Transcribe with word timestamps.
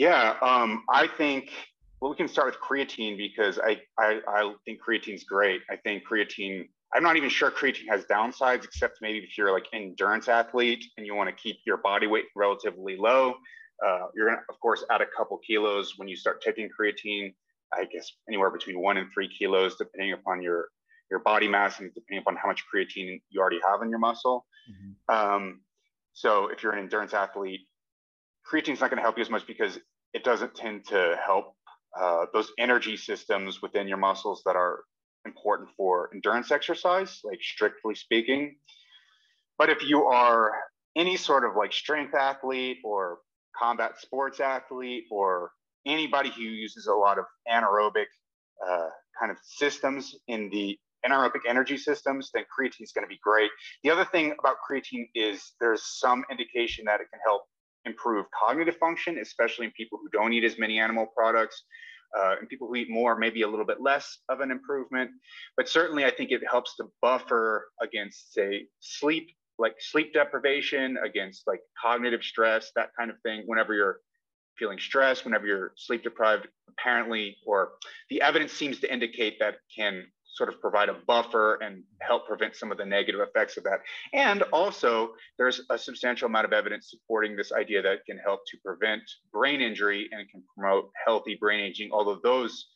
Yeah, 0.00 0.36
um, 0.40 0.84
I 0.88 1.06
think 1.06 1.50
well, 2.00 2.10
we 2.10 2.16
can 2.16 2.26
start 2.26 2.46
with 2.46 2.56
creatine 2.58 3.18
because 3.18 3.58
I, 3.58 3.82
I, 3.98 4.20
I 4.26 4.54
think 4.64 4.80
creatine's 4.80 5.24
great. 5.24 5.60
I 5.70 5.76
think 5.76 6.04
creatine. 6.10 6.70
I'm 6.94 7.02
not 7.02 7.16
even 7.18 7.28
sure 7.28 7.50
creatine 7.50 7.86
has 7.90 8.06
downsides, 8.06 8.64
except 8.64 9.00
maybe 9.02 9.18
if 9.18 9.36
you're 9.36 9.52
like 9.52 9.66
an 9.74 9.82
endurance 9.82 10.26
athlete 10.26 10.82
and 10.96 11.04
you 11.04 11.14
want 11.14 11.28
to 11.28 11.36
keep 11.36 11.58
your 11.66 11.76
body 11.76 12.06
weight 12.06 12.24
relatively 12.34 12.96
low. 12.96 13.34
Uh, 13.86 14.06
you're 14.14 14.30
gonna, 14.30 14.40
of 14.48 14.58
course, 14.60 14.82
add 14.90 15.02
a 15.02 15.06
couple 15.14 15.38
kilos 15.46 15.92
when 15.98 16.08
you 16.08 16.16
start 16.16 16.40
taking 16.40 16.70
creatine. 16.70 17.34
I 17.70 17.84
guess 17.84 18.10
anywhere 18.26 18.50
between 18.50 18.80
one 18.80 18.96
and 18.96 19.06
three 19.12 19.28
kilos, 19.28 19.76
depending 19.76 20.14
upon 20.14 20.40
your 20.40 20.68
your 21.10 21.20
body 21.20 21.46
mass 21.46 21.78
and 21.78 21.92
depending 21.92 22.22
upon 22.22 22.36
how 22.36 22.48
much 22.48 22.64
creatine 22.74 23.20
you 23.28 23.38
already 23.38 23.60
have 23.70 23.82
in 23.82 23.90
your 23.90 23.98
muscle. 23.98 24.46
Mm-hmm. 24.70 25.14
Um, 25.14 25.60
so 26.14 26.46
if 26.46 26.62
you're 26.62 26.72
an 26.72 26.78
endurance 26.78 27.12
athlete, 27.12 27.60
creatine's 28.50 28.80
not 28.80 28.88
going 28.88 28.96
to 28.96 29.02
help 29.02 29.18
you 29.18 29.22
as 29.22 29.30
much 29.30 29.46
because 29.46 29.78
it 30.12 30.24
doesn't 30.24 30.54
tend 30.54 30.86
to 30.88 31.18
help 31.24 31.54
uh, 31.98 32.26
those 32.32 32.52
energy 32.58 32.96
systems 32.96 33.62
within 33.62 33.88
your 33.88 33.98
muscles 33.98 34.42
that 34.46 34.56
are 34.56 34.80
important 35.26 35.68
for 35.76 36.10
endurance 36.14 36.50
exercise, 36.50 37.20
like 37.24 37.40
strictly 37.42 37.94
speaking. 37.94 38.56
But 39.58 39.70
if 39.70 39.82
you 39.86 40.04
are 40.04 40.52
any 40.96 41.16
sort 41.16 41.44
of 41.44 41.56
like 41.56 41.72
strength 41.72 42.14
athlete 42.14 42.78
or 42.84 43.18
combat 43.56 44.00
sports 44.00 44.40
athlete 44.40 45.04
or 45.10 45.50
anybody 45.86 46.30
who 46.30 46.42
uses 46.42 46.86
a 46.86 46.94
lot 46.94 47.18
of 47.18 47.24
anaerobic 47.50 48.06
uh, 48.66 48.88
kind 49.18 49.30
of 49.30 49.36
systems 49.42 50.14
in 50.28 50.48
the 50.50 50.78
anaerobic 51.06 51.40
energy 51.48 51.76
systems, 51.76 52.30
then 52.34 52.44
creatine 52.44 52.82
is 52.82 52.92
going 52.92 53.04
to 53.04 53.08
be 53.08 53.18
great. 53.22 53.50
The 53.82 53.90
other 53.90 54.04
thing 54.04 54.34
about 54.38 54.56
creatine 54.68 55.08
is 55.14 55.52
there's 55.60 55.82
some 55.98 56.24
indication 56.30 56.84
that 56.86 57.00
it 57.00 57.08
can 57.10 57.20
help 57.24 57.42
improve 57.90 58.26
cognitive 58.38 58.76
function, 58.76 59.18
especially 59.18 59.66
in 59.66 59.72
people 59.72 59.98
who 60.02 60.08
don't 60.10 60.32
eat 60.32 60.44
as 60.44 60.58
many 60.58 60.78
animal 60.78 61.06
products. 61.06 61.62
Uh, 62.18 62.34
and 62.40 62.48
people 62.48 62.66
who 62.66 62.74
eat 62.74 62.90
more, 62.90 63.16
maybe 63.16 63.42
a 63.42 63.48
little 63.48 63.64
bit 63.64 63.80
less 63.80 64.18
of 64.28 64.40
an 64.40 64.50
improvement. 64.50 65.08
But 65.56 65.68
certainly, 65.68 66.04
I 66.04 66.10
think 66.10 66.32
it 66.32 66.42
helps 66.50 66.74
to 66.78 66.90
buffer 67.00 67.68
against, 67.80 68.32
say, 68.34 68.66
sleep, 68.80 69.28
like 69.60 69.76
sleep 69.78 70.12
deprivation, 70.12 70.98
against 71.04 71.46
like 71.46 71.60
cognitive 71.80 72.24
stress, 72.24 72.72
that 72.74 72.90
kind 72.98 73.10
of 73.12 73.16
thing. 73.22 73.44
Whenever 73.46 73.74
you're 73.74 74.00
feeling 74.58 74.78
stressed, 74.78 75.24
whenever 75.24 75.46
you're 75.46 75.72
sleep 75.76 76.02
deprived, 76.02 76.48
apparently, 76.68 77.36
or 77.46 77.72
the 78.10 78.20
evidence 78.22 78.52
seems 78.52 78.80
to 78.80 78.92
indicate 78.92 79.38
that 79.38 79.58
can 79.74 80.04
sort 80.34 80.48
of 80.48 80.60
provide 80.60 80.88
a 80.88 80.94
buffer 81.06 81.56
and 81.56 81.82
help 82.00 82.26
prevent 82.26 82.56
some 82.56 82.70
of 82.70 82.78
the 82.78 82.84
negative 82.84 83.20
effects 83.20 83.56
of 83.56 83.64
that. 83.64 83.80
And 84.12 84.42
also, 84.52 85.10
there's 85.38 85.60
a 85.70 85.78
substantial 85.78 86.26
amount 86.26 86.46
of 86.46 86.52
evidence 86.52 86.90
supporting 86.90 87.36
this 87.36 87.52
idea 87.52 87.82
that 87.82 88.04
can 88.06 88.18
help 88.18 88.40
to 88.46 88.58
prevent 88.64 89.02
brain 89.32 89.60
injury 89.60 90.08
and 90.12 90.28
can 90.30 90.42
promote 90.56 90.90
healthy 91.04 91.36
brain 91.40 91.60
aging, 91.60 91.90
although 91.92 92.20
those 92.22 92.66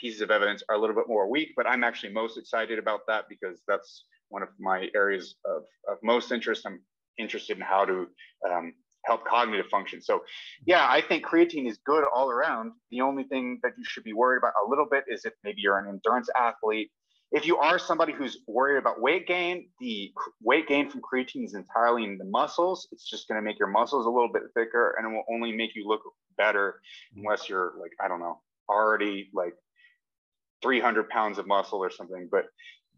pieces 0.00 0.20
of 0.20 0.30
evidence 0.30 0.62
are 0.68 0.74
a 0.74 0.78
little 0.78 0.96
bit 0.96 1.08
more 1.08 1.30
weak. 1.30 1.50
But 1.56 1.66
I'm 1.66 1.84
actually 1.84 2.12
most 2.12 2.36
excited 2.36 2.78
about 2.78 3.00
that 3.06 3.24
because 3.28 3.62
that's 3.68 4.04
one 4.28 4.42
of 4.42 4.48
my 4.58 4.88
areas 4.94 5.36
of, 5.44 5.62
of 5.88 5.98
most 6.02 6.32
interest. 6.32 6.66
I'm 6.66 6.80
interested 7.18 7.56
in 7.56 7.62
how 7.62 7.84
to 7.84 8.06
um, 8.50 8.74
help 9.04 9.24
cognitive 9.24 9.66
function. 9.70 10.02
So, 10.02 10.24
yeah, 10.66 10.86
I 10.88 11.00
think 11.00 11.24
creatine 11.24 11.68
is 11.68 11.78
good 11.84 12.04
all 12.12 12.30
around. 12.30 12.72
The 12.90 13.02
only 13.02 13.24
thing 13.24 13.60
that 13.62 13.72
you 13.78 13.84
should 13.84 14.02
be 14.02 14.12
worried 14.12 14.38
about 14.38 14.54
a 14.66 14.68
little 14.68 14.86
bit 14.90 15.04
is 15.08 15.24
if 15.24 15.32
maybe 15.44 15.60
you're 15.60 15.78
an 15.78 15.88
endurance 15.88 16.28
athlete 16.36 16.90
if 17.34 17.44
you 17.44 17.58
are 17.58 17.80
somebody 17.80 18.12
who's 18.12 18.38
worried 18.46 18.78
about 18.78 19.02
weight 19.02 19.26
gain, 19.26 19.66
the 19.80 20.12
weight 20.40 20.68
gain 20.68 20.88
from 20.88 21.02
creatine 21.02 21.44
is 21.44 21.54
entirely 21.54 22.04
in 22.04 22.16
the 22.16 22.24
muscles. 22.24 22.86
It's 22.92 23.10
just 23.10 23.26
going 23.26 23.40
to 23.40 23.44
make 23.44 23.58
your 23.58 23.66
muscles 23.68 24.06
a 24.06 24.08
little 24.08 24.32
bit 24.32 24.44
thicker 24.54 24.94
and 24.96 25.04
it 25.04 25.14
will 25.14 25.24
only 25.28 25.50
make 25.50 25.74
you 25.74 25.86
look 25.86 26.00
better 26.38 26.80
unless 27.16 27.48
you're 27.48 27.72
like, 27.80 27.90
I 28.00 28.06
don't 28.06 28.20
know, 28.20 28.40
already 28.68 29.30
like 29.34 29.54
300 30.62 31.08
pounds 31.08 31.38
of 31.38 31.48
muscle 31.48 31.80
or 31.80 31.90
something. 31.90 32.28
But 32.30 32.44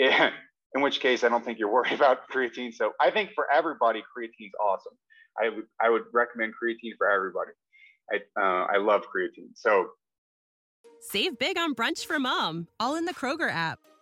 it, 0.00 0.32
in 0.74 0.82
which 0.82 0.98
case, 0.98 1.22
I 1.22 1.28
don't 1.28 1.44
think 1.44 1.60
you're 1.60 1.72
worried 1.72 1.92
about 2.00 2.28
creatine. 2.28 2.74
So 2.74 2.90
I 3.00 3.12
think 3.12 3.30
for 3.36 3.46
everybody, 3.52 4.00
creatine's 4.00 4.52
awesome. 4.60 4.94
I 5.40 5.48
would, 5.50 5.64
I 5.80 5.90
would 5.90 6.02
recommend 6.12 6.54
creatine 6.60 6.96
for 6.98 7.08
everybody. 7.08 7.52
I, 8.12 8.16
uh, 8.40 8.66
I 8.74 8.78
love 8.78 9.02
creatine. 9.02 9.50
So 9.54 9.90
save 11.00 11.38
big 11.38 11.56
on 11.56 11.76
brunch 11.76 12.04
for 12.04 12.18
mom, 12.18 12.66
all 12.80 12.96
in 12.96 13.04
the 13.04 13.14
Kroger 13.14 13.48
app. 13.48 13.78